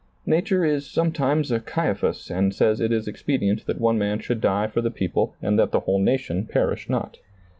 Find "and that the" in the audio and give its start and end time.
5.43-5.81